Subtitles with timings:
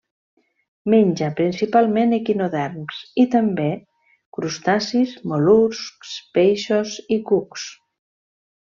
[0.93, 3.69] Menja principalment equinoderms i, també,
[4.39, 7.73] crustacis, mol·luscs, peixos i cucs.